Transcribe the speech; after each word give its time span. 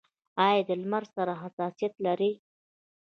ایا 0.47 0.61
له 0.67 0.75
لمر 0.81 1.03
سره 1.15 1.33
حساسیت 1.43 1.93
لرئ؟ 2.05 2.31